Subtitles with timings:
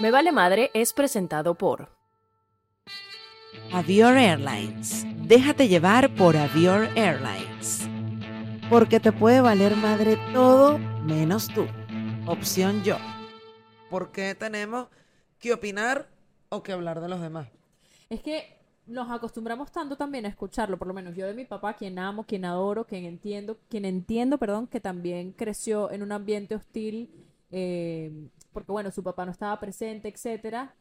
[0.00, 1.88] Me Vale Madre es presentado por
[3.72, 5.04] Avior Airlines.
[5.26, 7.88] Déjate llevar por Avior Airlines.
[8.70, 11.66] Porque te puede valer madre todo menos tú.
[12.28, 12.96] Opción yo.
[13.90, 14.86] ¿Por qué tenemos
[15.40, 16.08] que opinar
[16.48, 17.48] o que hablar de los demás?
[18.08, 18.56] Es que
[18.86, 22.22] nos acostumbramos tanto también a escucharlo, por lo menos yo de mi papá, quien amo,
[22.22, 27.10] quien adoro, quien entiendo, quien entiendo, perdón, que también creció en un ambiente hostil,
[27.50, 28.12] eh,
[28.58, 30.74] porque bueno, su papá no estaba presente, etcétera.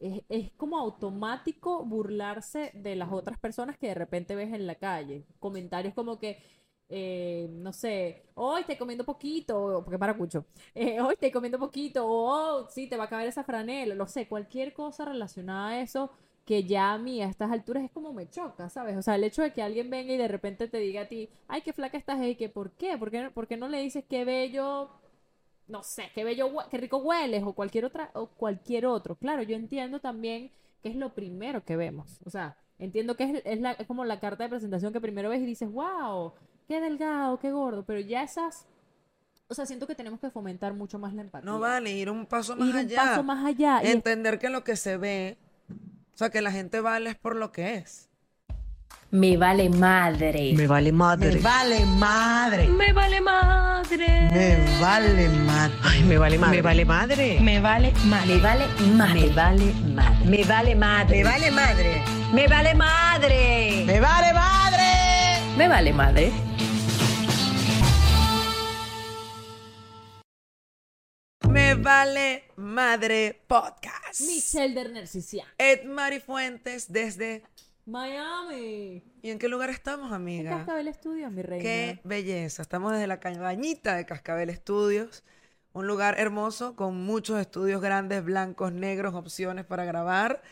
[0.00, 4.76] Es, es como automático burlarse de las otras personas que de repente ves en la
[4.76, 5.24] calle.
[5.40, 6.42] Comentarios como que,
[6.88, 12.06] eh, no sé, hoy estoy comiendo poquito, porque para cucho, eh, hoy estoy comiendo poquito,
[12.06, 15.80] o oh, sí, te va a caber esa franela, no sé, cualquier cosa relacionada a
[15.82, 16.10] eso
[16.48, 18.96] que ya a mí a estas alturas es como me choca, ¿sabes?
[18.96, 21.28] O sea, el hecho de que alguien venga y de repente te diga a ti,
[21.46, 22.96] ay, qué flaca estás, y que ¿por qué?
[22.96, 24.88] ¿Por qué, por qué no le dices qué bello,
[25.68, 29.16] no sé, qué bello, qué rico hueles o cualquier otra, o cualquier otro?
[29.16, 30.50] Claro, yo entiendo también
[30.82, 34.04] que es lo primero que vemos, o sea, entiendo que es, es, la, es como
[34.04, 36.32] la carta de presentación que primero ves y dices, wow,
[36.68, 38.66] qué delgado, qué gordo, pero ya esas,
[39.48, 41.50] o sea, siento que tenemos que fomentar mucho más la empatía.
[41.50, 42.96] No vale, ir un paso más Ir un allá.
[42.96, 43.80] paso más allá.
[43.82, 45.36] es- Entender que lo que se ve,
[46.14, 48.07] o sea, que la gente vale es por lo que es.
[49.10, 50.52] Me Vale Madre.
[50.54, 51.32] Me vale madre.
[51.32, 52.68] Me vale madre.
[52.68, 54.28] Me Vale Madre.
[54.30, 55.74] Me vale madre.
[55.82, 56.56] Ay, me vale madre.
[56.56, 57.40] Me vale madre.
[57.40, 58.26] Me vale madre.
[58.26, 59.72] Me Vale Madre.
[60.28, 61.16] Me vale madre.
[61.16, 62.04] Me vale madre.
[62.34, 63.84] Me vale madre.
[63.86, 63.98] Me vale madre.
[63.98, 65.48] Me vale madre.
[65.56, 66.32] Me Vale Madre.
[71.48, 74.20] Me vale madre podcast.
[74.20, 75.46] Michelle de Narcisian.
[75.56, 77.42] Ed Mari Fuentes desde...
[77.88, 79.02] Miami.
[79.22, 80.50] ¿Y en qué lugar estamos, En amiga?
[80.58, 81.62] Cascabel Estudios, mi reina.
[81.62, 82.62] Qué belleza.
[82.62, 85.24] Estamos desde la cabañita de Cascabel Estudios.
[85.72, 90.42] Un lugar hermoso con muchos estudios grandes, blancos, negros, opciones para grabar.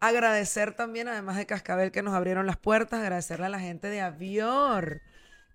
[0.00, 3.00] Agradecer también, además de Cascabel, que nos abrieron las puertas.
[3.00, 5.00] Agradecerle a la gente de Avior,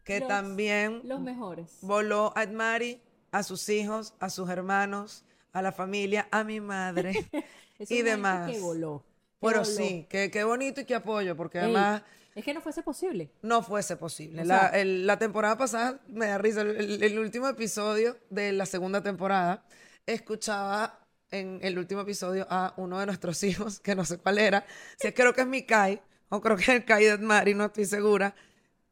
[0.03, 1.77] que Los- también Los mejores.
[1.81, 7.11] voló a Edmari, a sus hijos, a sus hermanos, a la familia, a mi madre
[7.79, 8.49] y demás.
[8.51, 9.03] que voló.
[9.41, 12.01] Pero sí, que qué bonito y qué apoyo, porque Ey, además
[12.35, 13.31] es que no fuese posible.
[13.41, 14.41] no fuese posible.
[14.41, 18.51] O la, sea- el- la temporada pasada, me da risa, el, el- último episodio de
[18.51, 19.63] la segunda temporada,
[20.05, 20.99] escuchaba
[21.31, 24.65] en el último episodio a uno de nuestros hijos, que no sé cuál era,
[24.97, 27.65] si creo que es mi Kai, o creo que es el Kai de Mari, no
[27.65, 28.35] estoy segura,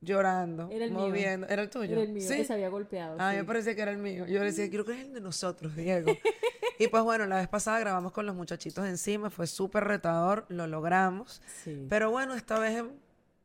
[0.01, 1.07] llorando, Era el mío.
[1.07, 1.47] moviendo.
[1.47, 1.93] ¿Era el tuyo?
[1.93, 2.35] Era el mío, ¿Sí?
[2.37, 3.17] que se había golpeado.
[3.19, 3.37] Ah, sí.
[3.37, 4.25] me parecía que era el mío.
[4.27, 6.11] Yo decía, creo que es el de nosotros, Diego.
[6.79, 10.67] y pues bueno, la vez pasada grabamos con los muchachitos encima, fue súper retador, lo
[10.67, 11.41] logramos.
[11.63, 11.85] Sí.
[11.89, 12.83] Pero bueno, esta vez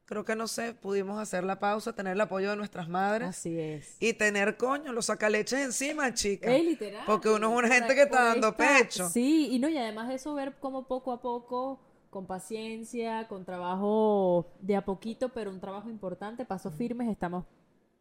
[0.04, 3.58] creo que no sé, pudimos hacer la pausa, tener el apoyo de nuestras madres Así
[3.58, 3.96] es.
[3.98, 6.50] y tener coño, los sacaleches encima, chicas.
[6.50, 7.02] Ey, literal.
[7.06, 9.08] Porque uno es una gente que está dando pecho.
[9.08, 11.80] Sí, y no, y además de eso, ver cómo poco a poco,
[12.12, 17.47] con paciencia, con trabajo de a poquito, pero un trabajo importante, pasos firmes, estamos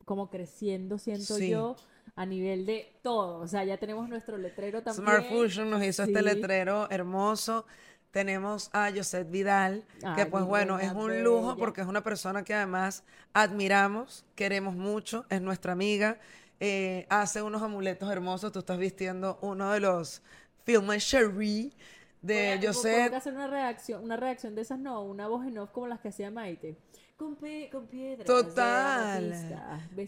[0.04, 1.48] como creciendo, siento Sí.
[1.48, 1.78] yo,
[2.18, 3.40] a nivel de todo.
[3.40, 5.06] O sea, ya tenemos nuestro letrero también.
[5.06, 7.66] Smart Fusion nos hizo este letrero hermoso.
[8.12, 9.86] Tenemos a Josette Vidal,
[10.18, 15.24] que pues bueno, es un lujo porque es una persona que además admiramos, queremos mucho,
[15.30, 16.20] es nuestra amiga,
[16.60, 18.52] eh, hace unos amuletos hermosos.
[18.52, 20.22] Tú estás vistiendo uno de los
[20.66, 21.72] filmes Cherie
[22.22, 23.10] de Josette.
[23.10, 26.00] que hacer una reacción, una reacción de esas, no, una voz en off como las
[26.00, 26.78] que hacía Maite.
[27.18, 28.26] Con, pe- con piedras.
[28.26, 29.36] Total.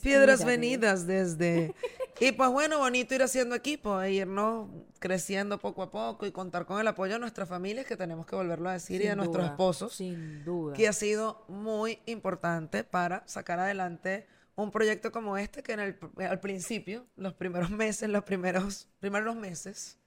[0.01, 1.73] Piedras venidas desde...
[2.19, 4.69] Y pues bueno, bonito ir haciendo equipo e irnos
[4.99, 8.35] creciendo poco a poco y contar con el apoyo de nuestras familias, que tenemos que
[8.35, 10.73] volverlo a decir, y de Sin nuestros esposos, Sin duda.
[10.73, 15.97] que ha sido muy importante para sacar adelante un proyecto como este, que en el,
[16.19, 19.97] al principio, los primeros meses, los primeros, primeros meses,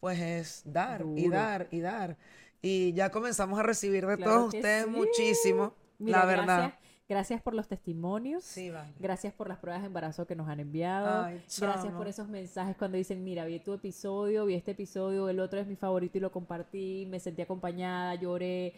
[0.00, 2.16] pues es dar y dar y dar.
[2.62, 4.90] Y ya comenzamos a recibir de Claro todos ustedes sí.
[4.90, 6.58] muchísimo, Mira, la verdad.
[6.58, 8.44] Gracias, gracias por los testimonios.
[8.44, 8.92] Sí, vale.
[8.98, 11.24] Gracias por las pruebas de embarazo que nos han enviado.
[11.24, 15.40] Ay, Gracias por esos mensajes cuando dicen, mira, vi tu episodio, vi este episodio, el
[15.40, 18.74] otro es mi favorito y lo compartí, me sentí acompañada, lloré.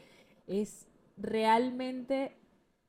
[0.47, 0.87] Es
[1.17, 2.37] realmente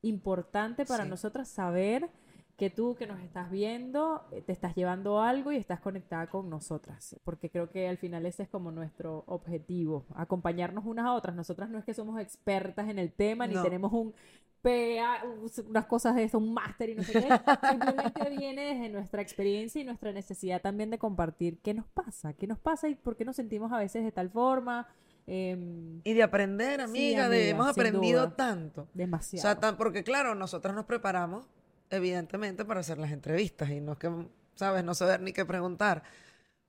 [0.02, 1.10] importante para Sí.
[1.10, 2.08] nosotras saber
[2.56, 6.48] que tú que nos estás viendo, eh, te estás llevando algo y estás conectada con
[6.48, 11.34] nosotras, porque creo que al final ese es como nuestro objetivo, acompañarnos unas a otras.
[11.34, 14.14] Nosotras no es que somos expertas en el tema, ni tenemos un
[14.62, 15.22] PA,
[15.68, 17.28] unas cosas de esto, un máster y no sé qué.
[17.70, 22.46] Simplemente viene desde nuestra experiencia y nuestra necesidad también de compartir qué nos pasa, qué
[22.46, 24.86] nos pasa y por qué nos sentimos a veces de tal forma.
[25.26, 28.36] em, Y de aprender, Sí, amiga, de, hemos aprendido duda.
[28.36, 28.82] tanto.
[28.82, 29.42] O demasiado.
[29.42, 31.46] sea, tan- porque claro, nosotras nos preparamos,
[31.94, 34.10] evidentemente, para hacer las entrevistas y no es que,
[34.56, 34.84] ¿sabes?
[34.84, 36.02] No saber ni qué preguntar.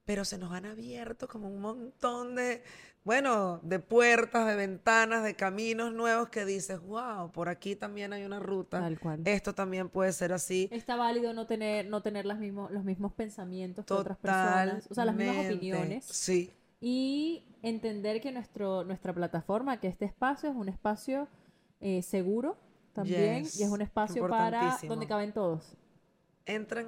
[0.05, 2.61] pero se nos han abierto como un montón de,
[3.03, 8.23] bueno, de puertas, de ventanas, de caminos nuevos que dices, wow, por aquí también hay
[8.23, 8.79] una ruta.
[8.81, 9.21] Tal cual.
[9.25, 10.69] Esto también puede ser así.
[10.71, 14.93] Está válido no tener, no tener las mismos, los mismos pensamientos que otras personas, o
[14.93, 16.05] sea, las mismas opiniones.
[16.05, 21.27] Sí, Y entender que nuestro, nuestra plataforma, que este espacio es un espacio
[21.81, 22.57] eh, seguro
[22.95, 25.75] también, Yes, y es un espacio para donde caben todos,
[26.45, 26.87] entran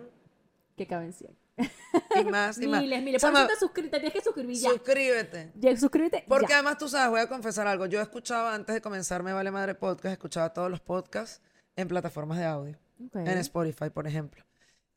[0.76, 1.36] que caben 100.
[1.58, 2.82] y más y más.
[2.82, 3.22] Miles, miles.
[3.22, 4.70] Por eso te suscribes, te tienes que suscribir ya.
[4.70, 5.52] suscríbete.
[5.56, 6.56] Ya, suscríbete Porque ya.
[6.56, 7.86] además tú sabes, voy a confesar algo.
[7.88, 11.42] Yo escuchaba antes de comenzar Me Vale Madre Podcast, escuchaba todos los podcasts
[11.76, 12.78] en plataformas de audio.
[13.06, 13.16] Ok.
[13.16, 14.44] en Spotify, por ejemplo.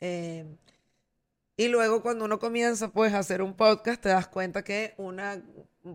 [0.01, 0.47] Eh,
[1.57, 5.43] y luego cuando uno comienza pues a hacer un podcast, te das cuenta que una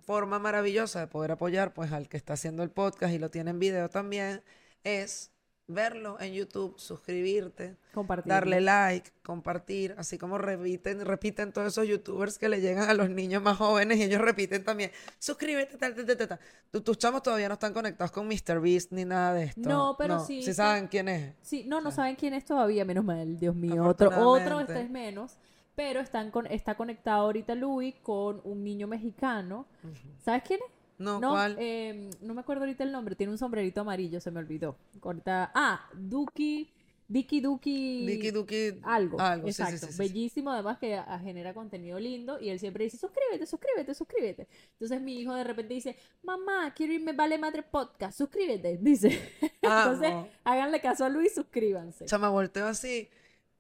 [0.04, 3.50] forma maravillosa de poder apoyar pues al que está haciendo el podcast y lo tiene
[3.52, 4.44] en video también
[4.86, 5.32] es
[5.68, 8.30] verlo en YouTube, suscribirte, Compartir.
[8.30, 13.10] darle like, compartir, así como repiten, repiten todos esos youtubers que le llegan a los
[13.10, 16.40] niños más jóvenes y ellos repiten también, suscríbete, tal, tal, tal, tal, tal.
[16.70, 19.68] Tu- Tus chamos todavía no están conectados con MrBeast ni nada de esto.
[19.68, 20.54] No, pero sí, Sí sí.
[20.54, 21.34] saben quién es.
[21.42, 23.84] Sí, no, no saben quién es todavía, menos mal, Dios mío.
[23.86, 25.36] Otro, otro este es menos.
[25.76, 29.66] Pero están con, está conectado ahorita Louis con un niño mexicano.
[30.24, 30.72] ¿Sabes quién es?
[30.98, 31.58] No, ¿cuál?
[31.60, 33.16] eh, no me acuerdo ahorita el nombre.
[33.16, 34.78] Tiene un sombrerito amarillo, se me olvidó.
[35.02, 36.72] Ahorita, ah, Duki,
[37.08, 38.06] Diki Duki.
[38.08, 38.80] Diki Duki.
[38.84, 39.78] Algo, Algo, exacto.
[39.78, 39.98] sí, sí, sí.
[40.00, 44.48] Bellísimo, además que ah, genera contenido lindo y él siempre dice, suscríbete, suscríbete, suscríbete.
[44.72, 49.20] Entonces mi hijo de repente dice, mamá, quiero irme Vale Madre Podcast, suscríbete, dice.
[49.62, 50.30] Entonces, Amo.
[50.44, 52.06] háganle caso a Luis, suscríbanse.
[52.06, 53.10] Chama, volteo así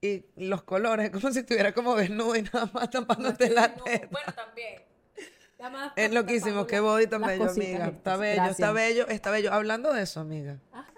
[0.02, 4.08] y los colores, como si estuviera como desnudo y nada más tapándote la teta.
[4.12, 4.95] Bueno, también.
[5.96, 7.88] Es loquísimo, qué body tan bello, cositas amiga.
[7.88, 9.54] Está bello, está bello, está bello.
[9.54, 10.60] Hablando de eso, amiga.
[10.72, 10.92] Ajá.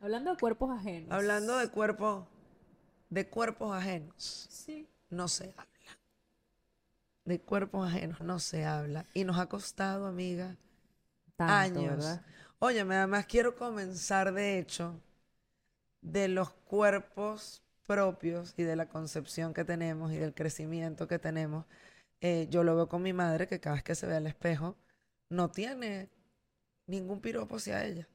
[0.00, 1.10] Hablando de cuerpos ajenos.
[1.10, 2.24] Hablando de cuerpos,
[3.10, 4.88] de cuerpos ajenos, Sí.
[5.10, 5.66] no se habla.
[7.24, 9.04] De cuerpos ajenos no se habla.
[9.14, 10.56] Y nos ha costado, amiga,
[11.36, 11.96] Tanto, años.
[11.96, 12.22] ¿verdad?
[12.60, 15.00] Óyeme, además quiero comenzar, de hecho,
[16.00, 21.64] de los cuerpos propios y de la concepción que tenemos y del crecimiento que tenemos.
[22.20, 24.76] Eh, yo lo veo con mi madre, que cada vez que se ve al espejo,
[25.30, 26.08] no tiene
[26.86, 28.08] ningún piropo hacia ella.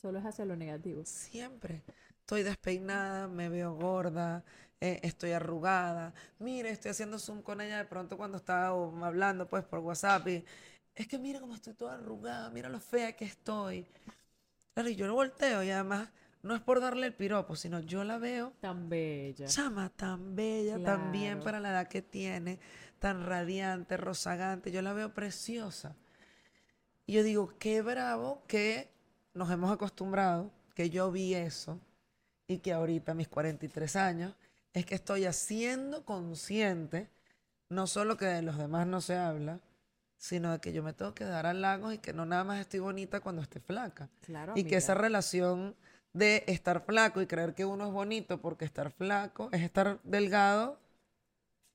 [0.00, 1.04] Solo es hacia lo negativo.
[1.04, 1.82] Siempre.
[2.20, 4.44] Estoy despeinada, me veo gorda,
[4.80, 6.14] eh, estoy arrugada.
[6.38, 8.68] Mire, estoy haciendo Zoom con ella de pronto cuando estaba
[9.06, 10.44] hablando pues por WhatsApp y
[10.94, 13.86] es que mira cómo estoy toda arrugada, mira lo fea que estoy.
[14.74, 16.08] Claro, y yo lo volteo y además
[16.42, 19.46] no es por darle el piropo, sino yo la veo Tan bella.
[19.46, 21.44] chama tan bella, tan bien Claro.
[21.44, 22.58] para la edad que tiene,
[23.00, 25.96] tan radiante, rozagante, yo la veo preciosa.
[27.06, 28.88] Y yo digo, qué bravo que
[29.34, 31.80] nos hemos acostumbrado, que yo vi eso
[32.46, 34.34] y que ahorita a mis 43 años
[34.72, 37.10] es que estoy haciendo consciente
[37.68, 39.60] no solo que de los demás no se habla,
[40.16, 42.80] sino de que yo me tengo que dar halagos y que no nada más estoy
[42.80, 44.10] bonita cuando esté flaca.
[44.22, 45.74] Claro, Y que esa relación
[46.12, 50.78] de estar flaco y creer que uno es bonito porque estar flaco es estar delgado,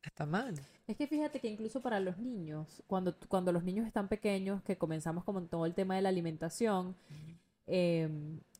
[0.04, 0.60] está mal.
[0.88, 4.78] Es que fíjate que incluso para los niños, cuando, cuando los niños están pequeños, que
[4.78, 6.96] comenzamos como en todo el tema de la alimentación,
[7.68, 8.08] eh,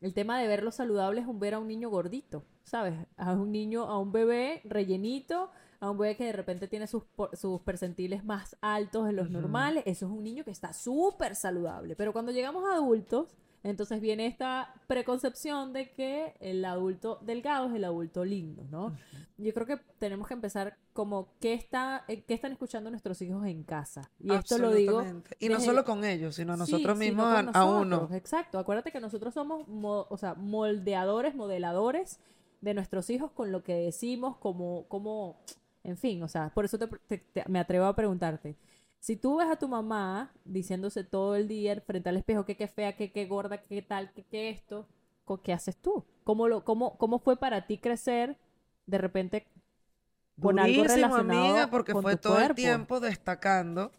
[0.00, 2.94] el tema de verlos saludables es un ver a un niño gordito, ¿sabes?
[3.16, 7.04] A un niño, a un bebé rellenito, a un bebé que de repente tiene sus,
[7.34, 11.94] sus percentiles más altos de los normales, eso es un niño que está súper saludable.
[11.94, 17.74] Pero cuando llegamos a adultos, entonces viene esta preconcepción de que el adulto delgado es
[17.74, 18.96] el adulto lindo, ¿no?
[19.38, 23.46] Yo creo que tenemos que empezar como qué está, eh, qué están escuchando nuestros hijos
[23.46, 24.10] en casa.
[24.18, 25.04] Y esto lo digo.
[25.38, 28.08] Y no solo con ellos, sino nosotros mismos a, a uno.
[28.12, 28.58] Exacto.
[28.58, 32.18] Acuérdate que nosotros somos, mo- o sea, moldeadores, modeladores
[32.62, 35.38] de nuestros hijos con lo que decimos, como, como,
[35.84, 38.56] en fin, o sea, por eso te- te- te- me atrevo a preguntarte.
[38.98, 42.66] Si tú ves a tu mamá diciéndose todo el día frente al espejo que qué
[42.66, 44.88] fea, que qué gorda, que qué tal, que qué esto,
[45.44, 46.04] ¿qué haces tú?
[46.24, 48.36] ¿Cómo, lo, cómo, ¿Cómo fue para ti crecer
[48.86, 49.46] de repente
[50.40, 53.92] con algo relacionado amiga, porque con fue todo el tiempo destacando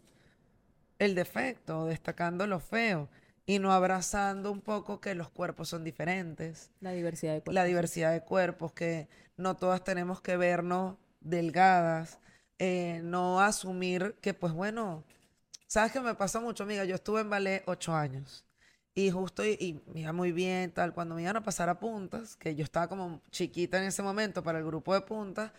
[0.98, 3.08] el defecto, destacando lo feo
[3.46, 6.70] y no abrazando un poco que los cuerpos son diferentes.
[6.80, 7.64] La diversidad de la cuerpos.
[7.64, 12.18] diversidad de cuerpos, que no todas tenemos que vernos delgadas,
[12.58, 15.04] eh, no asumir que, pues bueno,
[15.66, 18.44] sabes que me pasa mucho, amiga, yo estuve en ballet ocho años
[18.94, 21.78] y justo, y, y me iba muy bien, tal, cuando me iban a pasar a
[21.78, 25.52] puntas, que yo estaba como chiquita en ese momento para el grupo de puntas,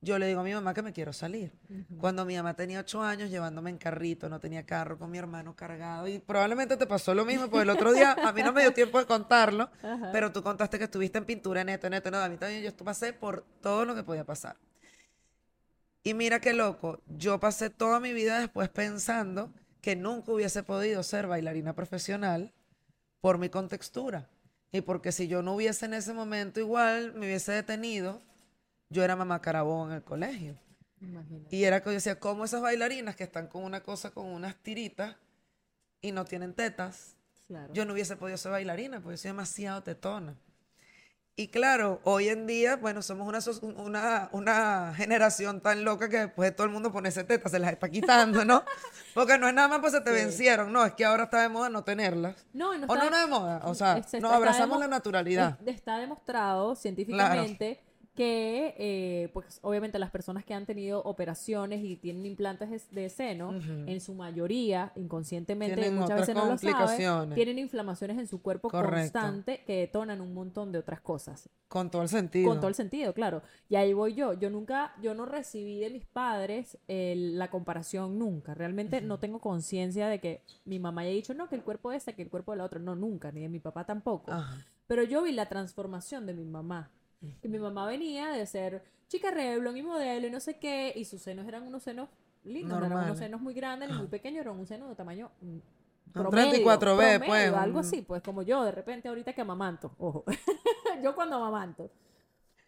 [0.00, 1.52] yo le digo a mi mamá que me quiero salir.
[1.98, 5.56] Cuando mi mamá tenía ocho años llevándome en carrito, no tenía carro, con mi hermano
[5.56, 6.06] cargado.
[6.06, 8.72] Y probablemente te pasó lo mismo, porque el otro día a mí no me dio
[8.72, 9.70] tiempo de contarlo,
[10.12, 13.12] pero tú contaste que estuviste en pintura, neto, neto, no, a mí también yo pasé
[13.12, 14.56] por todo lo que podía pasar.
[16.02, 21.02] Y mira qué loco, yo pasé toda mi vida después pensando que nunca hubiese podido
[21.02, 22.52] ser bailarina profesional
[23.20, 24.28] por mi contextura.
[24.70, 28.22] Y porque si yo no hubiese en ese momento igual, me hubiese detenido,
[28.90, 30.56] yo era mamá carabón en el colegio.
[31.00, 31.54] Imagínate.
[31.54, 34.56] Y era que yo decía, ¿cómo esas bailarinas que están con una cosa, con unas
[34.56, 35.16] tiritas
[36.00, 37.16] y no tienen tetas?
[37.46, 37.72] Claro.
[37.72, 40.34] Yo no hubiese podido ser bailarina porque yo soy demasiado tetona.
[41.38, 43.40] Y claro, hoy en día, bueno, somos una,
[43.82, 47.72] una, una generación tan loca que después de todo el mundo ponerse tetas, se las
[47.72, 48.64] está quitando, ¿no?
[49.14, 50.16] Porque no es nada más pues se te Sí.
[50.16, 52.46] vencieron, no, es que ahora está de moda no tenerlas.
[52.54, 55.58] No, no o está- no, no de moda, o sea, se nos abrazamos la naturalidad.
[55.66, 57.82] es- Está demostrado científicamente
[58.16, 63.08] que, eh, pues, obviamente las personas que han tenido operaciones y tienen implantes de, de
[63.08, 68.42] seno, en su mayoría, inconscientemente, Tienen muchas veces no lo saben, tienen inflamaciones en su
[68.42, 69.12] cuerpo Correcto.
[69.12, 71.48] constante que detonan un montón de otras cosas.
[71.68, 72.48] Con todo el sentido.
[72.48, 73.42] Con todo el sentido, claro.
[73.68, 74.32] Y ahí voy yo.
[74.32, 78.54] Yo nunca, yo no recibí de mis padres la comparación nunca.
[78.54, 81.98] Realmente no tengo conciencia de que mi mamá haya dicho, no, que el cuerpo de
[81.98, 82.78] esta, que el cuerpo de la otra.
[82.78, 84.32] No, nunca, ni de mi papá tampoco.
[84.86, 86.90] Pero yo vi la transformación de mi mamá.
[87.40, 91.04] Que mi mamá venía de ser chica Revlon y modelo y no sé qué, y
[91.04, 92.08] sus senos eran unos senos
[92.44, 95.30] lindos, no eran unos senos muy grandes ni muy pequeños, eran un seno de tamaño
[95.40, 95.58] mm,
[96.12, 100.24] promedio, 34B, pues, algo así, pues como yo, de repente ahorita que amamanto, ojo,
[101.02, 101.90] yo cuando amamanto.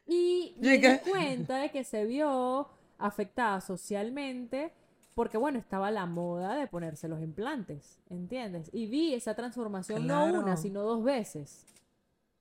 [0.07, 4.73] Y me ¿Y di cuenta de que se vio afectada socialmente
[5.19, 8.71] porque, bueno, estaba la moda de ponerse los implantes, ¿entiendes?
[8.73, 11.67] Y vi esa transformación no una, sino dos veces.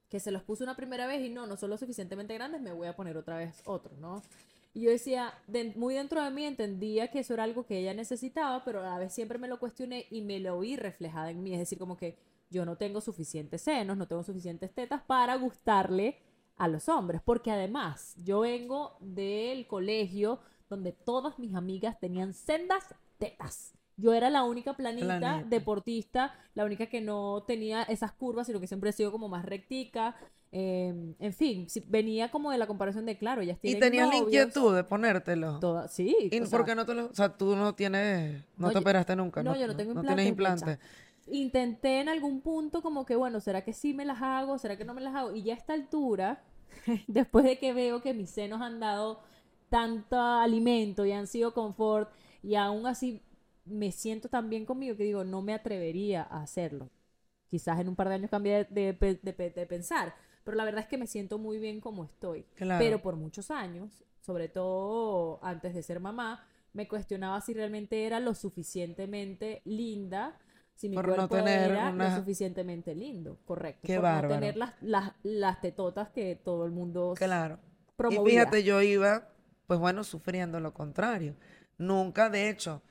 [0.10, 2.72] Que se los puse una primera vez y no, no son lo suficientemente grandes, me
[2.72, 4.22] voy a poner otra vez otro, ¿no?
[4.74, 7.94] Y yo decía, de- muy dentro de mí entendía que eso era algo que ella
[7.94, 11.44] necesitaba, pero a la vez siempre me lo cuestioné y me lo vi reflejada en
[11.44, 11.54] mí.
[11.54, 12.18] Es decir, como que
[12.50, 16.18] yo no tengo suficientes senos, no tengo suficientes tetas para gustarle
[16.58, 17.22] a los hombres.
[17.26, 22.84] Porque además, yo vengo del colegio donde todas mis amigas tenían sendas
[23.18, 23.74] tetas.
[23.98, 25.44] Yo era la única planita, Planita.
[25.50, 29.44] deportista, la única que no tenía esas curvas, sino que siempre he sido como más
[29.46, 30.16] rectica.
[30.54, 34.08] eh, en fin, si- venía como de la comparación de, claro, ellas Y tienen tenías
[34.08, 35.60] la inquietud de ponértelo.
[35.60, 36.16] todas- sí.
[36.32, 37.08] ¿Y por qué no te lo.?
[37.08, 38.44] O sea, tú no tienes.
[38.56, 39.44] No, No, te operaste nunca.
[39.44, 40.80] no, yo no tengo No implantes, tienes implante.
[41.30, 44.58] Intenté en algún punto como que, bueno, ¿será que sí me las hago?
[44.58, 45.36] ¿Será que no me las hago?
[45.36, 46.42] Y ya a esta altura,
[47.08, 49.20] después de que veo que mis senos han dado
[49.70, 52.10] tanto alimento y han sido confort,
[52.42, 53.22] y aún así
[53.70, 56.90] me siento tan bien conmigo que digo, no me atrevería a hacerlo.
[57.48, 60.88] Quizás en un par de años cambie de, de- de- pensar, pero la verdad es
[60.88, 62.44] que me siento muy bien como estoy.
[62.56, 62.84] Claro.
[62.84, 68.20] Pero por muchos años, sobre todo antes de ser mamá, me cuestionaba si realmente era
[68.20, 70.38] lo suficientemente linda,
[70.76, 73.82] si mi Por no cuerpo tener era una- lo suficientemente lindo, correcto.
[73.88, 74.28] Qué por bárbaro.
[74.30, 77.60] no tener las, las, las tetotas que todo el mundo Claro.
[77.96, 78.22] promovía.
[78.22, 79.30] Y fíjate, yo iba,
[79.66, 81.36] pues bueno, sufriendo lo contrario.
[81.80, 82.82] Nunca, de hecho,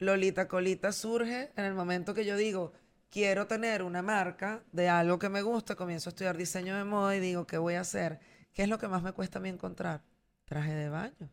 [0.00, 2.72] Lolita Colita surge en el momento que yo digo,
[3.10, 7.14] quiero tener una marca de algo que me gusta, comienzo a estudiar diseño de moda
[7.14, 8.18] y digo, ¿qué voy a hacer?
[8.54, 10.02] ¿Qué es lo que más me cuesta a mí encontrar?
[10.46, 11.30] Traje de baño.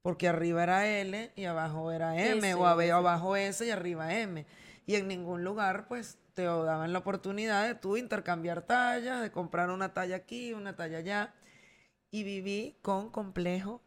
[0.00, 4.46] Porque arriba era L y abajo era M, o abajo S y arriba M.
[4.86, 9.68] Y en ningún lugar, pues, te daban la oportunidad de tú intercambiar tallas, de comprar
[9.68, 11.34] una talla aquí, una talla allá.
[12.10, 13.82] Y viví con complejo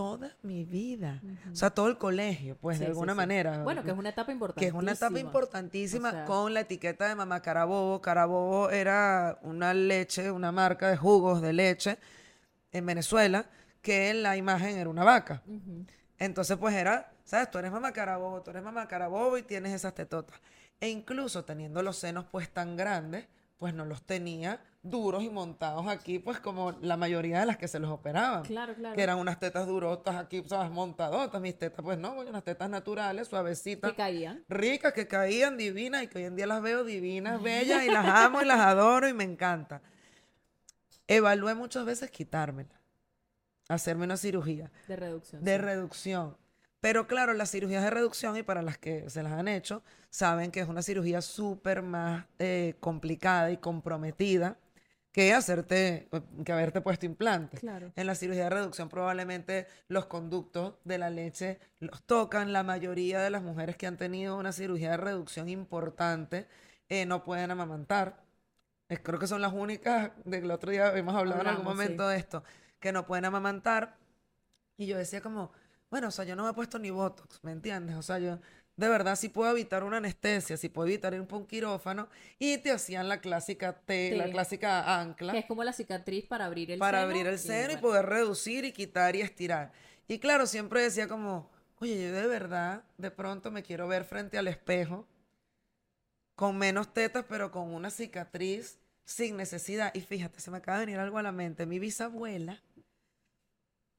[0.00, 1.20] toda mi vida.
[1.52, 3.16] O sea, todo el colegio, pues, Sí, de alguna sí.
[3.18, 3.62] manera.
[3.62, 4.60] Bueno, que es una etapa importante.
[4.60, 8.00] Que es una etapa importantísima O sea- con la etiqueta de mamá Carabobo.
[8.00, 11.98] Carabobo era una leche, una marca de jugos de leche
[12.72, 13.44] en Venezuela,
[13.82, 15.42] que la imagen era una vaca.
[16.18, 17.50] Entonces, pues era, ¿sabes?
[17.50, 20.40] Tú eres mamá Carabobo, tú eres mamá Carabobo y tienes esas tetotas.
[20.80, 23.26] E incluso teniendo los senos pues tan grandes,
[23.60, 27.68] pues no los tenía duros y montados aquí, pues como la mayoría de las que
[27.68, 28.42] se los operaban.
[28.42, 28.96] Claro, claro.
[28.96, 30.70] Que eran unas tetas durotas aquí, ¿sabes?
[30.70, 31.38] Montadotas.
[31.42, 34.42] Mis tetas, pues no, unas tetas naturales, suavecitas Que caían.
[34.48, 38.06] ricas, que caían divinas y que hoy en día las veo divinas, bellas y las
[38.06, 39.82] amo y las adoro y me encanta.
[41.06, 42.80] Evalué muchas veces quitármela,
[43.68, 45.44] hacerme una cirugía De reducción.
[45.44, 45.58] de sí.
[45.58, 46.36] reducción.
[46.80, 50.50] Pero claro, las cirugías de reducción, y para las que se las han hecho, saben
[50.50, 54.56] que es una cirugía súper más eh, complicada y comprometida
[55.12, 56.08] que hacerte,
[56.44, 57.60] que haberte puesto implantes.
[57.60, 57.92] Claro.
[57.96, 62.52] En la cirugía de reducción probablemente los conductos de la leche los tocan.
[62.52, 66.46] La mayoría de las mujeres que han tenido una cirugía de reducción importante
[66.88, 68.22] eh, no pueden amamantar.
[68.88, 71.82] Es- creo que son las únicas, del otro día hemos hablado en algún Hablamos, sí.
[71.90, 72.44] momento de esto,
[72.78, 73.96] que no pueden amamantar.
[74.76, 75.52] Y yo decía como,
[75.90, 77.96] bueno, o sea, yo no me he puesto ni Botox, ¿me entiendes?
[77.96, 78.38] O sea, yo
[78.76, 82.08] de verdad sí puedo evitar una anestesia, sí puedo evitar ir un quirófano.
[82.38, 86.46] Y te hacían la clásica T, la clásica ancla Que es como la cicatriz para
[86.46, 87.10] abrir el para seno.
[87.10, 89.72] abrir el seno y bueno, poder reducir y quitar y estirar.
[90.08, 94.38] Y claro, siempre decía como, oye, yo de verdad, de pronto me quiero ver frente
[94.38, 95.06] al espejo,
[96.34, 99.92] con menos tetas, pero con una cicatriz, sin necesidad.
[99.94, 101.66] Y fíjate, se me acaba de venir algo a la mente.
[101.66, 102.62] Mi bisabuela,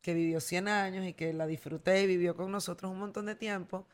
[0.02, 3.36] que vivió 100 años y que la disfruté y vivió con nosotros un montón de
[3.36, 3.88] tiempo,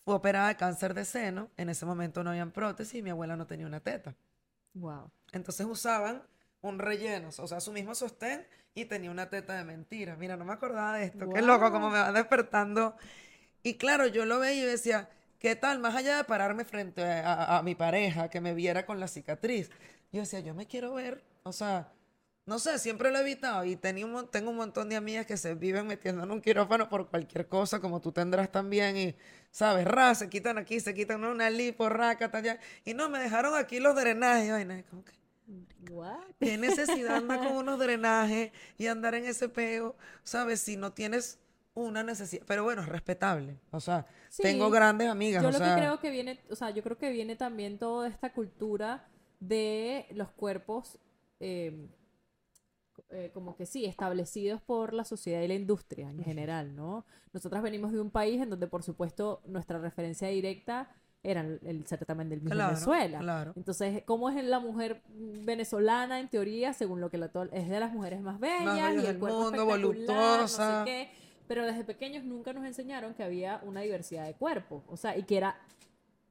[0.00, 1.50] fue operada de cáncer de seno.
[1.56, 4.16] En ese momento no habían prótesis y mi abuela no tenía una teta.
[4.74, 5.10] Wow.
[5.32, 6.22] Entonces usaban
[6.60, 10.16] un relleno, o sea, su mismo sostén y tenía una teta de mentira.
[10.16, 11.28] Mira, no me acordaba de esto.
[11.28, 12.96] Qué loco, como me va despertando.
[13.62, 15.78] Y claro, yo lo veía y decía, ¿qué tal?
[15.80, 19.08] Más allá de pararme frente a, a- a mi pareja, que me viera con la
[19.08, 19.70] cicatriz,
[20.12, 21.92] yo decía, yo me quiero ver, o sea,
[22.48, 25.36] no sé, siempre lo he evitado y tenía un, tengo un montón de amigas que
[25.36, 29.14] se viven metiendo en un quirófano por cualquier cosa, como tú tendrás también, y,
[29.50, 29.84] ¿sabes?
[29.84, 33.80] Ra, se quitan aquí, se quitan una lipo, raca, allá, y no, me dejaron aquí
[33.80, 35.12] los drenajes, como que,
[35.90, 36.20] What?
[36.40, 39.94] ¿Qué necesidad andar con unos drenajes y andar en ese peo?
[40.22, 40.60] ¿Sabes?
[40.60, 41.38] Si no tienes
[41.74, 42.44] una necesidad.
[42.46, 43.58] Pero bueno, es respetable.
[43.70, 44.42] O sea, Sí.
[44.42, 45.42] tengo grandes amigas.
[45.42, 47.78] Yo o lo sea, que creo que viene, o sea, yo creo que viene también
[47.78, 49.06] toda esta cultura
[49.40, 50.98] de los cuerpos
[51.40, 51.88] eh,
[53.10, 57.04] eh, como que sí, establecidos por la sociedad y la industria en general, ¿no?
[57.32, 60.90] Nosotras venimos de un país en donde, por supuesto, nuestra referencia directa
[61.22, 63.18] era el, certamen del Miss Claro, Venezuela.
[63.18, 63.52] claro.
[63.56, 67.92] Entonces, ¿cómo es la mujer venezolana en teoría, según lo que la es de las
[67.92, 70.80] mujeres más bellas bellas y el del mundo, voluptuosa.
[70.80, 71.10] no sé qué?
[71.48, 75.24] Pero desde pequeños nunca nos enseñaron que había una diversidad de cuerpos, o sea, y
[75.24, 75.56] que era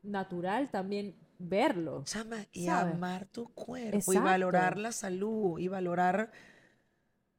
[0.04, 2.04] natural también verlo.
[2.06, 2.94] Chama, y ¿sabes?
[2.96, 6.32] amar tu cuerpo y valorar la salud y valorar,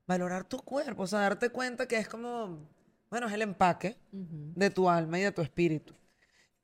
[0.08, 1.04] valorar tu cuerpo.
[1.04, 2.66] O sea, darte cuenta que es como,
[3.10, 5.94] bueno, es el empaque de tu alma y de tu espíritu.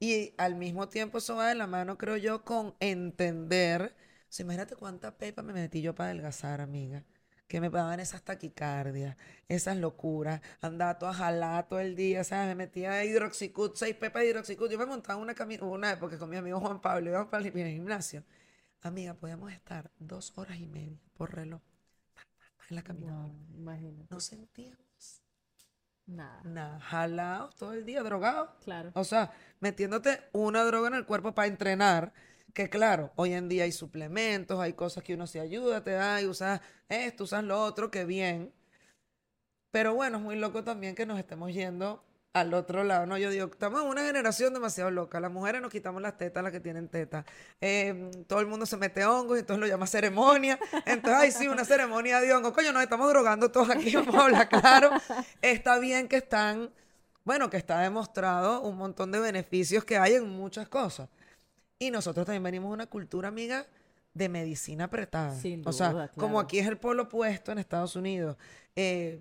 [0.01, 3.95] Y al mismo tiempo eso va de la mano, creo yo, con entender.
[4.23, 7.05] O sea, imagínate cuánta pepa me metí yo para adelgazar, amiga.
[7.47, 9.17] Que me daban esas taquicardias,
[9.49, 10.41] esas locuras.
[10.61, 12.49] Andaba toda jalada todo el día, ¿sabes?
[12.49, 14.71] Me metía hidroxicut, seis pepas de hidroxicut.
[14.71, 17.53] Yo me montaba una camioneta, una época con mi amigo Juan Pablo, íbamos para el
[17.53, 18.25] gimnasio.
[18.81, 21.74] Amiga, podíamos estar dos horas y media por reloj
[22.71, 23.29] en la caminadora.
[23.29, 24.07] Wow, imagínate.
[24.11, 25.23] No sentíamos
[26.07, 26.43] Nada.
[26.45, 28.51] nada, jalados todo el día, drogados.
[28.63, 28.91] Claro.
[28.95, 32.13] O sea, metiéndote una droga en el cuerpo para entrenar,
[32.53, 36.21] que claro, hoy en día hay suplementos, hay cosas que uno se ayuda, te da
[36.21, 38.53] y usas esto, usas lo otro, que bien.
[39.71, 43.17] Pero bueno, es muy loco también que nos estemos yendo al otro lado, ¿no?
[43.17, 45.21] Yo digo, estamos en una generación demasiado loca.
[45.21, 47.25] Las mujeres nos quitamos las tetas, las que tienen tetas.
[47.61, 50.59] Eh, todo el mundo se mete hongos y entonces lo llama ceremonia.
[50.85, 52.53] Entonces, ay, sí, una ceremonia de hongos.
[52.53, 54.91] Coño, nos estamos drogando todos aquí, vamos a hablar claro.
[55.41, 56.71] Está bien que están,
[57.25, 61.09] bueno, que está demostrado un montón de beneficios que hay en muchas cosas.
[61.79, 63.65] Y nosotros también venimos de una cultura, amiga,
[64.13, 65.37] de medicina apretada.
[65.37, 68.37] Sin o sea, duda, como aquí es el polo opuesto en Estados Unidos,
[68.75, 69.21] eh,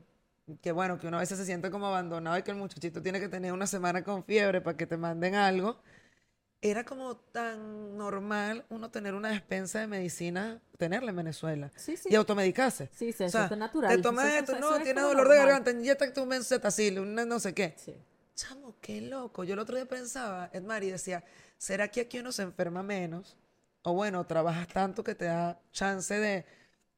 [0.61, 3.19] que bueno, que uno a veces se siente como abandonado y que el muchachito tiene
[3.19, 5.81] que tener una semana con fiebre para que te manden algo.
[6.61, 11.69] Era como tan normal uno tener una despensa de medicina, tenerla en Venezuela.
[11.75, 12.07] Sí, sí.
[12.09, 12.89] Y automedicarse.
[12.93, 13.95] Sí, sí, O eso sea, está natural.
[13.97, 15.45] Te tomas Eso- esto, eso- no, eso es tienes dolor de normal.
[15.61, 17.75] garganta, inyecta un benzetacil, una no sé qué.
[17.77, 17.93] Sí.
[18.35, 19.43] Chamo, qué loco.
[19.43, 21.23] Yo el otro día pensaba, Edmar, y decía,
[21.57, 23.37] ¿será que aquí uno se enferma menos?
[23.83, 26.45] O bueno, trabajas tanto que te da chance de,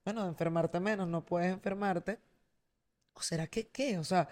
[0.05, 2.19] bueno, de enfermarte menos, no puedes enfermarte.
[3.15, 3.97] ¿O será que qué?
[3.97, 4.28] O sea,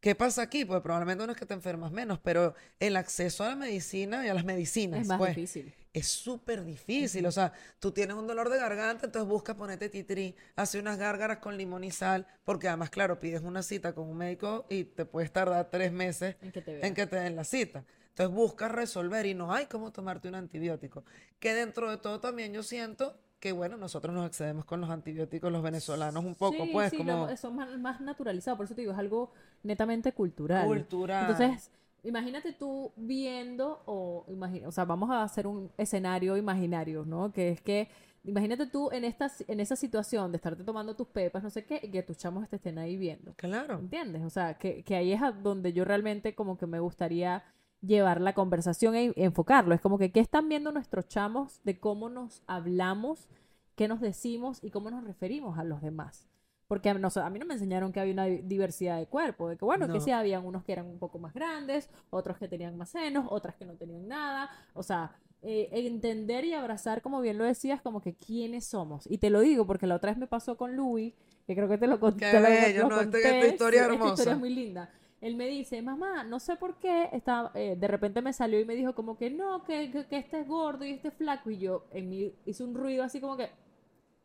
[0.00, 0.64] ¿qué pasa aquí?
[0.64, 4.28] Pues probablemente no es que te enfermas menos, pero el acceso a la medicina y
[4.28, 5.74] a las medicinas, Es más pues, difícil.
[5.92, 7.24] es súper difícil.
[7.26, 11.38] O sea, tú tienes un dolor de garganta, entonces buscas ponerte titri, hace unas gárgaras
[11.38, 15.06] con limón y sal, porque además, claro, pides una cita con un médico y te
[15.06, 17.84] puedes tardar tres meses En que te en que te den la cita.
[18.10, 21.04] Entonces buscas resolver y no hay cómo tomarte un antibiótico.
[21.38, 25.52] Que dentro de todo también yo siento que, bueno, nosotros nos excedemos con los antibióticos,
[25.52, 28.64] los venezolanos, un poco, Sí, pues, sí, como lo- eso es más, más naturalizado, por
[28.66, 30.66] eso te digo, es algo netamente cultural.
[30.66, 31.30] cultural.
[31.30, 31.70] Entonces,
[32.02, 37.32] imagínate tú viendo, o, imagina, o sea, vamos a hacer un escenario imaginario, ¿no?
[37.32, 37.88] Que es que,
[38.24, 41.80] imagínate tú en, esta, en esa situación de estarte tomando tus pepas, no sé qué,
[41.82, 43.34] y que tus chamos te estén ahí viendo.
[43.36, 43.78] claro.
[43.78, 44.22] ¿Entiendes?
[44.24, 47.44] O sea, que, que ahí es a donde yo realmente como que me gustaría
[47.86, 49.74] llevar la conversación e enfocarlo.
[49.74, 53.28] Es como que qué están viendo nuestros chamos de cómo nos hablamos,
[53.74, 56.26] qué nos decimos y cómo nos referimos a los demás.
[56.68, 59.56] Porque a, a mí no me enseñaron que había una di- diversidad de cuerpo, de
[59.56, 60.00] que bueno, que No.
[60.00, 63.54] sí, habían unos que eran un poco más grandes, otros que tenían más senos, otras
[63.54, 64.50] que no tenían nada.
[64.74, 69.06] O sea, eh, entender y abrazar, como bien lo decías, como que quiénes somos.
[69.08, 71.14] Y te lo digo porque la otra vez me pasó con Louis,
[71.46, 72.32] que creo que te lo conté.
[72.32, 74.12] Qué bello, lo no, esta- conté, esta historia sí, Esta hermosa.
[74.14, 74.90] historia es muy linda.
[75.26, 78.64] Él me dice, mamá, no sé por qué, estaba, eh, de repente me salió y
[78.64, 81.50] me dijo como que no, que, que, este es gordo y este es flaco.
[81.50, 83.50] Y yo en mí hice un ruido así como que,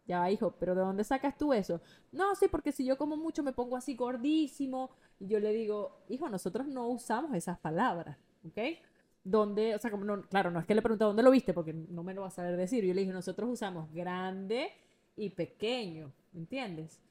[0.06, 1.82] ya hijo, pero ¿de dónde sacas tú eso?
[2.12, 4.92] No, sí, porque si yo como mucho me pongo así gordísimo.
[5.20, 8.60] Y yo le digo, hijo, nosotros no usamos esas palabras, ¿ok?
[9.24, 11.74] Donde, o sea, como no, claro, no es que le pregunté dónde lo viste, porque
[11.74, 12.86] no me lo va a saber decir.
[12.86, 14.72] Yo le dije, nosotros usamos grande
[15.16, 17.02] y pequeño, ¿entiendes?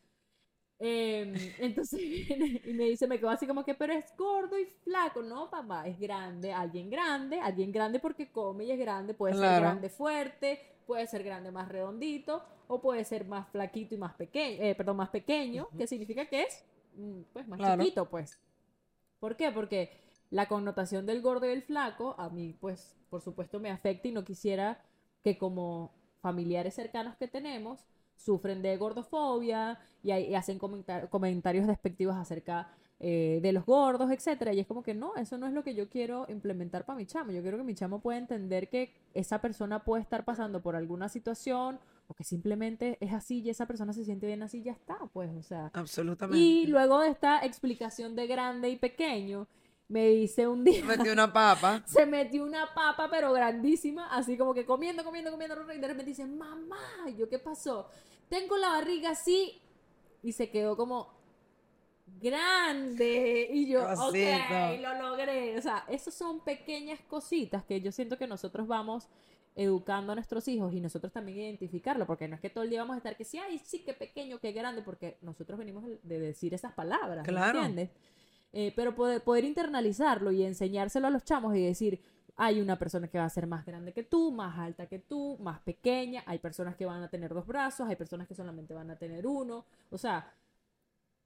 [0.82, 4.64] Em, entonces viene y me dice, me quedo así como que, pero es gordo y
[4.64, 5.22] flaco.
[5.22, 9.60] No, papá, es grande, alguien grande, alguien grande porque come y es grande, puede ser
[9.60, 14.62] grande fuerte, puede ser grande más redondito, o puede ser más flaquito y más pequeño,
[14.62, 16.64] eh, perdón, más pequeño, que significa que es,
[16.94, 17.82] mm, pues, más Claro.
[17.82, 18.40] chiquito, pues.
[19.18, 19.52] ¿Por qué?
[19.52, 19.90] Porque
[20.30, 24.12] la connotación del gordo y el flaco, a mí, pues, por supuesto, me afecta y
[24.12, 24.82] no quisiera
[25.22, 27.84] que como familiares cercanos que tenemos
[28.24, 32.68] sufren de gordofobia y, hay- y hacen comentar- comentarios despectivos acerca
[33.02, 34.52] eh, de los gordos, etcétera.
[34.52, 37.06] Y es como que no, eso no es lo que yo quiero implementar para mi
[37.06, 37.32] chamo.
[37.32, 41.08] Yo quiero que mi chamo pueda entender que esa persona puede estar pasando por alguna
[41.08, 41.78] situación
[42.08, 44.98] o que simplemente es así y esa persona se siente bien así y ya está,
[45.14, 45.70] pues, o sea.
[45.72, 46.38] Absolutamente.
[46.44, 49.46] Y luego de esta explicación de grande y pequeño,
[49.90, 51.82] me dice un día, Metí una papa.
[51.86, 56.10] se metió una papa, pero grandísima, así como que comiendo, comiendo, comiendo, y de repente
[56.10, 57.88] dice, mamá, ¿y yo qué pasó?
[58.28, 59.60] Tengo la barriga así,
[60.22, 61.12] y se quedó como
[62.20, 64.82] grande, y yo, ok, Cosito.
[64.82, 65.58] lo logré.
[65.58, 69.08] O sea, esas son pequeñas cositas que yo siento que nosotros vamos
[69.56, 72.80] educando a nuestros hijos y nosotros también identificarlo, porque no es que todo el día
[72.80, 76.20] vamos a estar que sí, ay, sí, qué pequeño, qué grande, porque nosotros venimos de
[76.20, 77.58] decir esas palabras, ¿me Claro.
[77.58, 77.90] ¿entiendes?
[78.52, 82.02] Eh, pero poder, poder internalizarlo y enseñárselo a los chamos y decir,
[82.36, 85.36] hay una persona que va a ser más grande que tú, más alta que tú,
[85.40, 88.90] más pequeña, hay personas que van a tener dos brazos, hay personas que solamente van
[88.90, 90.32] a tener uno, o sea,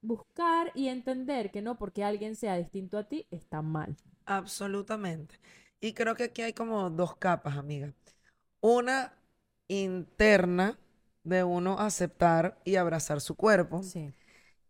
[0.01, 3.95] buscar y entender que no porque alguien sea distinto a ti está mal.
[4.25, 5.35] Absolutamente.
[5.79, 7.93] Y creo que aquí hay como dos capas, amiga.
[8.61, 9.13] Una
[9.67, 10.77] interna
[11.23, 13.83] de uno aceptar y abrazar su cuerpo.
[13.83, 14.13] Sí.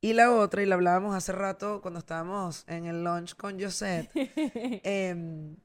[0.06, 4.12] Y la otra, y la hablábamos hace rato cuando estábamos en el lunch con Josette,
[4.84, 5.56] em,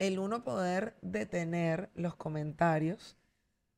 [0.00, 3.16] el uno poder detener los comentarios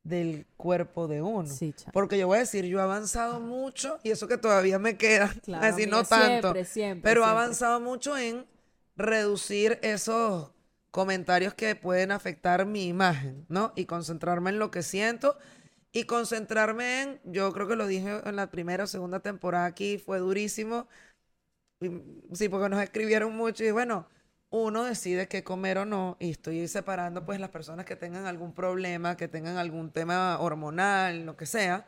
[0.01, 1.47] del cuerpo de uno.
[1.47, 1.75] Sí.
[1.93, 5.31] Porque yo voy a decir, yo he avanzado mucho y eso que todavía me queda,
[5.43, 8.47] Claro, así no tanto, siempre, siempre, pero he avanzado mucho en
[8.95, 10.49] reducir esos
[10.89, 13.73] comentarios que pueden afectar mi imagen, ¿no?
[13.75, 15.37] Y concentrarme en lo que siento
[15.91, 19.97] y concentrarme en, yo creo que lo dije en la primera o segunda temporada aquí,
[19.97, 20.87] fue durísimo.
[22.33, 24.07] Sí, porque nos escribieron mucho y bueno,
[24.49, 28.53] uno decide qué comer o no y estoy separando pues las personas que tengan algún
[28.53, 31.85] problema, que tengan algún tema hormonal, lo que sea.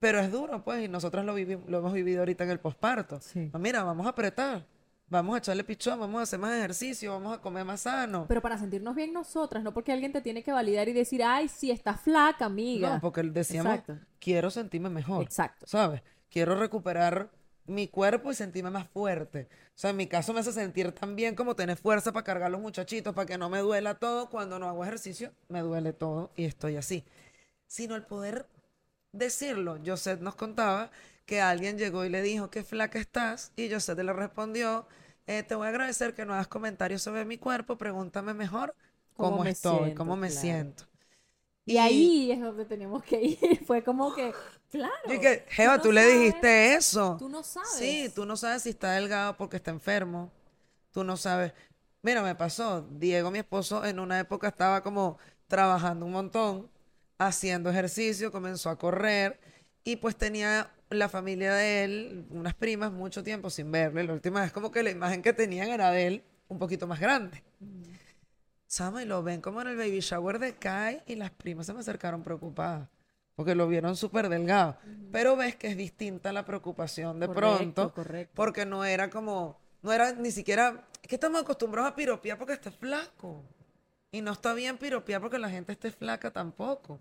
[0.00, 3.20] Pero es duro, pues, y nosotros lo, lo hemos vivido ahorita en el posparto.
[3.20, 3.50] Sí.
[3.52, 4.64] Ah, Mira, vamos a apretar,
[5.10, 8.26] vamos a echarle pichón, vamos a hacer más ejercicio, vamos a comer más sano.
[8.28, 11.48] Pero para sentirnos bien nosotras, no porque alguien te tiene que validar y decir, ay,
[11.48, 12.94] sí, estás flaca, amiga.
[12.94, 13.98] No, porque decíamos, Exacto.
[14.20, 15.22] quiero sentirme mejor.
[15.22, 15.66] Exacto.
[15.66, 16.02] ¿Sabes?
[16.30, 17.30] Quiero recuperar
[17.64, 19.48] mi cuerpo y sentirme más fuerte.
[19.50, 22.50] O sea, en mi caso me hace sentir tan bien como tener fuerza para cargar
[22.50, 24.30] los muchachitos, para que no me duela todo.
[24.30, 27.04] Cuando no hago ejercicio, me duele todo y estoy así.
[27.66, 28.46] Sino el poder
[29.12, 29.78] decirlo.
[29.84, 30.90] Josette nos contaba
[31.28, 33.52] que alguien llegó y le dijo, qué flaca estás.
[33.56, 34.88] Y Josette le respondió,
[35.28, 38.74] "Eh, te voy a agradecer que no hagas comentarios sobre mi cuerpo, pregúntame mejor
[39.14, 39.94] ¿Cómo cómo, me estoy, siento?
[39.94, 40.40] cómo me Claro.
[40.40, 40.84] siento.
[41.66, 43.38] Y ahí es donde teníamos que ir.
[43.66, 44.32] Fue como que,
[44.70, 44.94] claro.
[45.04, 47.16] Y que, Jeva, no tú, le dijiste eso.
[47.18, 47.68] Tú no sabes.
[47.78, 50.30] Sí, tú no sabes si está delgado porque está enfermo.
[50.92, 51.52] Tú no sabes.
[52.02, 52.82] Mira, me pasó.
[52.92, 56.70] Diego, mi esposo, en una época estaba como trabajando un montón,
[57.18, 59.40] haciendo ejercicio, comenzó a correr
[59.84, 64.04] y pues tenía la familia de él, unas primas, mucho tiempo sin verle.
[64.04, 67.00] La última vez como que la imagen que tenían era de él un poquito más
[67.00, 67.42] grande.
[68.66, 71.72] Sama, y lo ven como en el baby shower de Kai y las primas se
[71.72, 72.88] me acercaron preocupadas
[73.34, 74.76] porque lo vieron súper delgado.
[75.12, 78.32] Pero ves que es distinta la preocupación de Correcto, pronto correcto.
[78.34, 82.54] porque no era como, no era ni siquiera, es que estamos acostumbrados a piropear porque
[82.54, 83.44] está flaco.
[84.10, 87.00] Y no está bien piropear porque la gente esté flaca tampoco.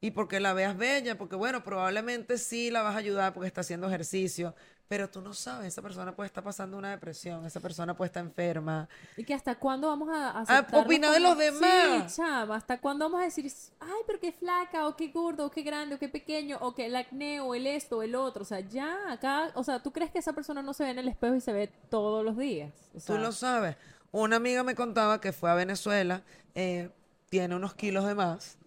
[0.00, 3.62] Y porque la veas bella, porque bueno, probablemente sí la vas a ayudar porque está
[3.62, 4.54] haciendo ejercicio,
[4.86, 8.22] pero tú no sabes, esa persona puede estar pasando una depresión, esa persona puede estar
[8.22, 8.86] enferma.
[9.16, 12.12] Y que hasta cuándo vamos a, a aceptarnos opinar de los demás.
[12.12, 15.50] Sí, chama, hasta cuándo vamos a decir, ay, pero qué flaca, o qué gordo, o
[15.50, 18.42] qué grande, o qué pequeño, o que el acné, o el esto, o el otro.
[18.42, 20.98] O sea, ya, acá, o sea, ¿tú crees que esa persona no se ve en
[20.98, 22.72] el espejo y se ve todos los días?
[22.94, 23.76] O Tú lo sabes.
[24.12, 26.22] Una amiga me contaba que fue a Venezuela,
[26.54, 26.90] eh,
[27.30, 28.58] tiene unos kilos de más,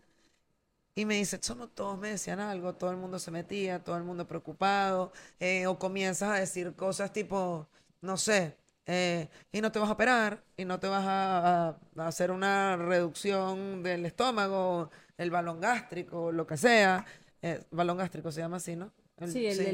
[0.97, 4.03] y me dice, somos todos me decían algo, todo el mundo se metía, todo el
[4.03, 7.67] mundo preocupado, eh, o comienzas a decir cosas tipo,
[8.01, 8.57] no sé,
[8.87, 12.31] eh, y no te vas a operar, y no te vas a, a- a hacer
[12.31, 17.05] una reducción del estómago, el balón gástrico, lo que sea.
[17.43, 18.91] Eh, balón gástrico se llama así, ¿no?
[19.17, 19.65] El- Sí, el, sí.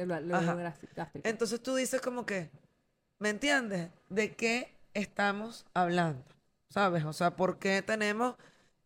[0.00, 0.54] el, Ajá.
[0.54, 1.28] gástrico.
[1.28, 2.50] Entonces tú dices como que,
[3.18, 3.90] ¿Me entiendes?
[4.08, 6.24] ¿De qué estamos hablando?
[6.68, 7.04] ¿Sabes?
[7.04, 8.34] O sea, ¿por qué tenemos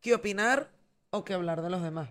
[0.01, 0.71] que opinar
[1.25, 2.11] que hablar de los demás?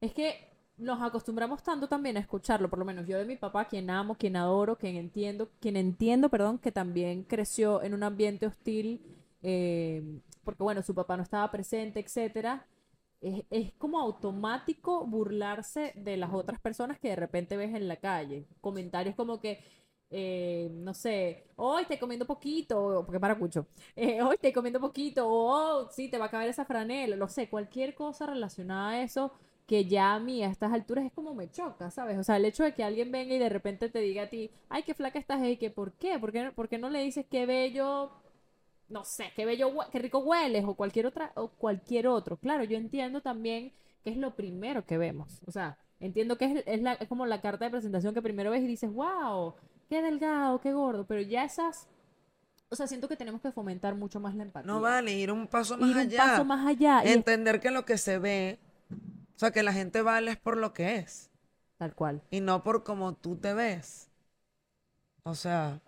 [0.00, 3.66] Es que nos acostumbramos tanto también a escucharlo, por lo menos yo de mi papá,
[3.66, 8.46] quien amo, quien adoro, quien entiendo, quien entiendo, perdón, que también creció en un ambiente
[8.46, 9.00] hostil,
[9.42, 12.66] eh, porque bueno, su papá no estaba presente, etcétera.
[13.20, 17.96] Es, es como automático burlarse de las otras personas que de repente ves en la
[17.96, 18.46] calle.
[18.60, 19.64] Comentarios como que,
[20.10, 23.66] eh, no sé, hoy estoy comiendo poquito, porque para cucho,
[23.96, 27.48] eh, hoy estoy comiendo poquito, o oh, te va a caber esa franela, no sé,
[27.48, 29.32] cualquier cosa relacionada a eso
[29.66, 32.18] que ya a mí a estas alturas es como me choca, ¿sabes?
[32.18, 34.50] O sea, el hecho de que alguien venga y de repente te diga a ti,
[34.68, 36.18] ay, qué flaca estás, y que ¿por qué?
[36.18, 38.12] ¿Por qué, por qué no le dices qué bello,
[38.88, 42.36] no sé, qué bello, qué rico hueles o cualquier otra, o cualquier otro?
[42.36, 43.72] Claro, yo entiendo también
[44.04, 47.26] que es lo primero que vemos, o sea, entiendo que es, es, la, es como
[47.26, 49.54] la carta de presentación que primero ves y dices, wow,
[49.88, 51.88] qué delgado, qué gordo, pero ya esas,
[52.70, 54.72] o sea, siento que tenemos que fomentar mucho más la empatía.
[54.72, 56.18] No vale, ir un paso más Ir un allá.
[56.30, 58.58] paso más allá y es- Entender que lo que se ve,
[59.36, 61.30] o sea, que la gente vale es por lo que es
[61.78, 62.22] tal cual.
[62.30, 64.10] y no por cómo tú te ves.
[65.24, 65.80] O sea,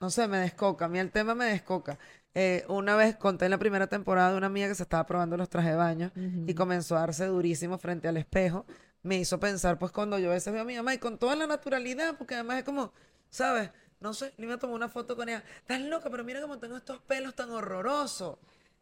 [0.00, 0.84] no sé, me descoca.
[0.86, 1.98] A mí el tema me descoca.
[2.34, 5.36] Eh, una vez conté en la primera temporada de una amiga que se estaba probando
[5.36, 6.12] los trajes de baño
[6.46, 8.64] y comenzó a darse durísimo frente al espejo.
[9.08, 11.34] Me hizo pensar, pues cuando yo a veces veo a mi mamá y con toda
[11.34, 12.92] la naturalidad, porque además es como,
[13.30, 13.70] ¿sabes?
[14.00, 15.42] No sé, ni me tomó una foto con ella.
[15.60, 18.36] Estás loca, pero mira cómo tengo estos pelos tan horrorosos.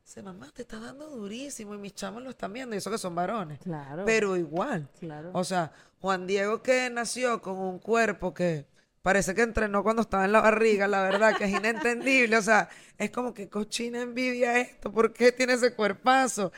[0.04, 2.98] Dice, mamá, te está dando durísimo y mis chamos lo están viendo y eso que
[2.98, 3.60] son varones.
[3.60, 4.04] Claro.
[4.04, 4.88] Pero igual.
[4.98, 5.30] Claro.
[5.32, 8.66] O sea, Juan Diego que nació con un cuerpo que
[9.02, 12.36] parece que entrenó cuando estaba en la barriga, la verdad, que es inentendible.
[12.36, 16.50] O sea, es como que cochina envidia esto, ¿por qué tiene ese cuerpazo?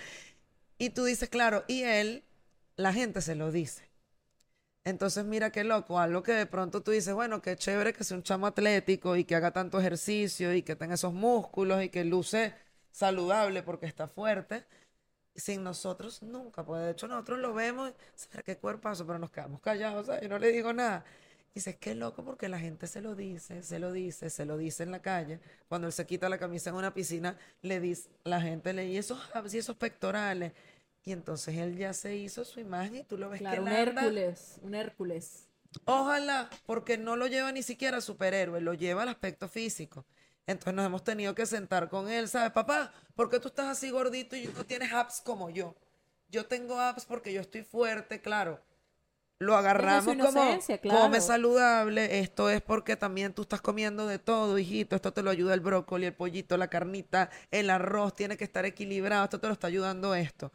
[0.79, 2.25] Y tú dices, claro, y él,
[2.79, 3.91] la gente se lo dice.
[4.85, 8.17] Entonces, mira qué loco, algo que de pronto tú dices, bueno, qué chévere que sea
[8.17, 12.05] un chamo atlético y que haga tanto ejercicio y que tenga esos músculos y que
[12.05, 12.55] luce
[12.91, 14.65] saludable porque está fuerte
[15.39, 19.07] sin nosotros nunca, pues de hecho nosotros lo vemos, ¿sabes qué cuerpazo?
[19.07, 20.25] Pero nos quedamos callados, ¿sabes?
[20.25, 21.05] Y no le digo nada.
[21.55, 24.83] Dices, qué loco porque la gente se lo dice, se lo dice, se lo dice
[24.83, 25.41] en la calle.
[25.69, 28.99] Cuando él se quita la camisa en una piscina, le dice, la gente le dice,
[29.01, 29.21] esos
[29.53, 30.53] y esos pectorales.
[31.09, 33.69] Y entonces él ya se hizo su imagen y tú lo ves Claro, que un
[33.69, 35.49] anda- Hércules, un Hércules.
[35.87, 40.05] Ojalá, porque no lo lleva ni siquiera a superhéroe, lo lleva al aspecto físico.
[40.47, 42.53] Entonces nos hemos tenido que sentar con él, ¿sabes?
[42.53, 45.75] Papá, ¿por qué tú estás así gordito y no tienes abs como yo?
[46.29, 48.61] Yo tengo abs porque yo estoy fuerte, claro.
[49.41, 51.01] Lo agarramos como claro.
[51.01, 52.19] come saludable.
[52.19, 54.97] Esto es porque también tú estás comiendo de todo, hijito.
[54.97, 58.15] Esto te lo ayuda el brócoli, el pollito, la carnita, el arroz.
[58.15, 59.25] Tiene que estar equilibrado.
[59.25, 60.51] Esto te lo está ayudando esto.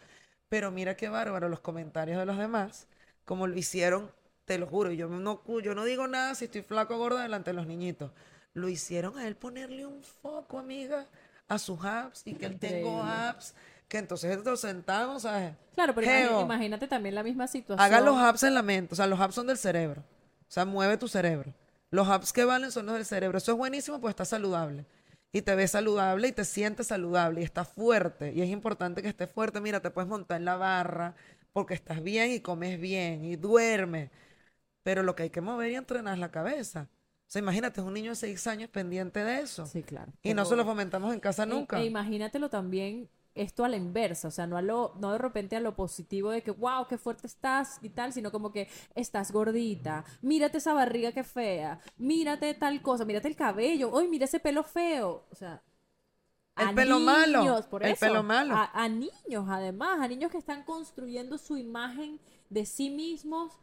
[0.54, 2.86] Pero mira qué bárbaro los comentarios de los demás,
[3.26, 4.12] como lo hicieron,
[4.46, 4.92] te lo juro.
[4.92, 8.12] Yo no, yo no digo nada si estoy flaco o gorda delante de los niñitos.
[8.54, 11.08] Lo hicieron a él ponerle un foco, amiga,
[11.48, 13.56] a sus apps y que él tengo apps.
[13.88, 15.56] Que entonces nos sentamos, ¿sabes?
[15.74, 16.42] Claro, pero Geo.
[16.42, 17.84] imagínate también la misma situación.
[17.84, 20.02] Haga los apps en la mente, o sea, los apps son del cerebro.
[20.42, 21.52] O sea, mueve tu cerebro.
[21.90, 23.40] Los apps que valen son los del cerebro.
[23.40, 24.86] Eso es buenísimo, pues está saludable.
[25.34, 28.34] Y te ves saludable y te sientes saludable y estás fuerte.
[28.34, 29.62] Y es importante que estés fuerte.
[29.62, 31.16] Mira, te puedes montar en la barra
[31.54, 34.12] porque estás bien y comes bien y duermes.
[34.84, 36.90] Pero lo que hay que mover y entrenar es la cabeza.
[37.28, 39.72] O sea, imagínate, es un niño de seis años pendiente de eso.
[39.72, 40.14] Sí, claro.
[40.24, 41.80] Y no se lo fomentamos en casa E- nunca.
[41.80, 45.56] E, imagínatelo también esto a la inversa, o sea, no a lo, no de repente
[45.56, 49.32] a lo positivo de que, wow, qué fuerte estás y tal, sino como que estás
[49.32, 54.40] gordita, mírate esa barriga que fea, mírate tal cosa, mírate el cabello, uy, mira ese
[54.40, 55.62] pelo feo, o sea,
[56.56, 58.56] El pelo malo, niños, por el eso, pelo malo.
[58.56, 62.20] A, a niños además, a niños que están construyendo su imagen
[62.50, 63.60] de sí mismos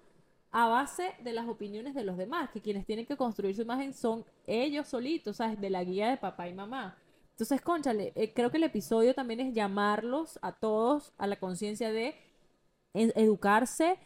[0.50, 3.94] a base de las opiniones de los demás, que quienes tienen que construir su imagen
[3.94, 5.60] son ellos solitos, ¿sabes?
[5.60, 6.96] De la guía de papá y mamá.
[7.40, 11.90] Entonces, conchale, eh, creo que el episodio también es llamarlos a todos a la conciencia
[11.90, 12.14] de
[12.94, 13.98] educarse,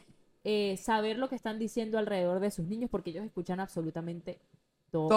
[0.44, 4.40] eh, saber lo que están diciendo alrededor de sus niños, porque ellos escuchan absolutamente
[4.90, 5.10] todo.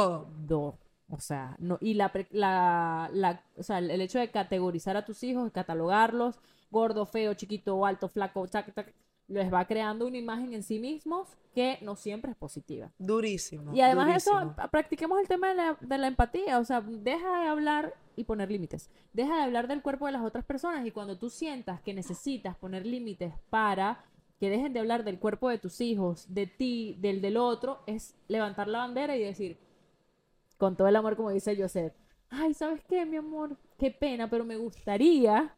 [0.47, 0.77] Todo.
[1.09, 5.23] O sea, no, y la, la, la- o sea, el hecho de categorizar a tus
[5.23, 8.93] hijos, catalogarlos, gordo, feo, chiquito, alto, flaco, chac, chac,
[9.27, 12.91] les va creando una imagen en sí mismos que no siempre es positiva.
[12.97, 13.73] Durísimo.
[13.73, 14.39] Y además de durísimo.
[14.39, 18.23] eso, practiquemos el tema de la, de la empatía, o sea, deja de hablar y
[18.23, 18.89] poner límites.
[19.13, 22.55] Deja de hablar del cuerpo de las otras personas y cuando tú sientas que necesitas
[22.57, 24.05] poner límites para
[24.39, 28.15] que dejen de hablar del cuerpo de tus hijos, de ti, del del otro, es
[28.27, 29.57] levantar la bandera y decir,
[30.57, 31.93] con todo el amor como dice Joseph,
[32.29, 33.57] ay, ¿sabes qué, mi amor?
[33.77, 35.55] Qué pena, pero me gustaría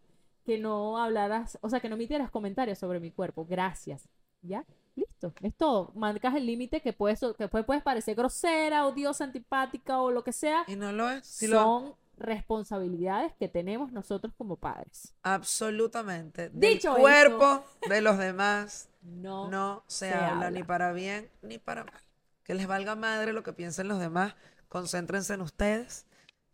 [0.50, 3.46] que no hablaras, o sea, que no emitieras comentarios sobre mi cuerpo.
[3.46, 4.10] Gracias.
[4.42, 4.66] ¿Ya?
[4.96, 5.32] ¿Listo?
[5.42, 5.92] Es todo.
[5.96, 10.32] Marcas el límite que puedes, que después puedes parecer grosera, odiosa, antipática o lo que
[10.34, 10.64] sea.
[10.68, 11.42] Y no lo es.
[11.44, 15.14] Lo- Son responsabilidades que tenemos nosotros como padres.
[15.24, 16.50] absolutamente.
[16.50, 20.52] Del Dicho esto- cuerpo de los demás No, no se, se habla, habla.
[20.52, 22.02] ni para bien ni para mal.
[22.44, 24.36] Que les valga madre lo que piensen los demás.
[24.68, 26.06] Concéntrense en ustedes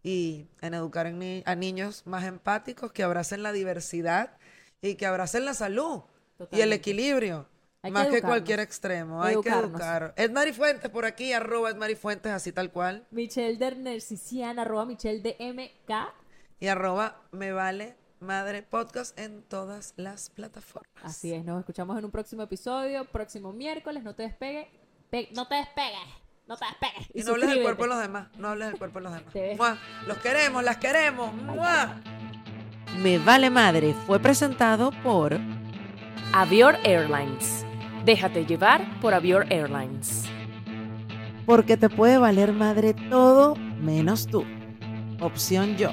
[0.06, 4.38] y en educar en ni- a niños más empáticos que abracen la diversidad
[4.80, 6.04] y que abracen la salud
[6.52, 7.48] y el equilibrio.
[7.82, 9.24] Hay más que cualquier extremo.
[9.24, 10.14] Hay que educar.
[10.16, 13.06] Edmari Fuentes por aquí, arroba Edmari Fuentes, así tal cual.
[13.10, 16.14] Michelle de arroba Michelle de MK.
[16.60, 20.88] Y arroba me vale madre podcast en todas las plataformas.
[21.04, 24.04] Así es, nos escuchamos en un próximo episodio, próximo miércoles.
[24.04, 24.68] No te despegues.
[25.10, 26.25] Pe- no te despegues.
[26.48, 27.10] No te despegues.
[27.14, 28.28] Y no hables del cuerpo de los demás.
[28.38, 29.58] No hables del cuerpo de los demás.
[29.58, 29.78] ¡Mua!
[30.06, 31.34] Los queremos, las queremos.
[31.34, 31.96] ¡Mua!
[33.02, 35.40] Me vale madre fue presentado por
[36.34, 37.66] Avior Airlines.
[38.06, 40.26] Déjate llevar por Avior Airlines.
[41.46, 44.46] Porque te puede valer madre todo menos tú.
[45.20, 45.90] Opción yo.